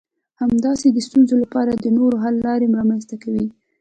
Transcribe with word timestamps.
همداسې 0.41 0.87
د 0.91 0.97
ستونزو 1.07 1.35
لپاره 1.43 1.71
د 1.73 1.85
نوي 1.95 2.15
حل 2.23 2.35
لارې 2.47 2.73
رامنځته 2.77 3.15
کوي. 3.23 3.45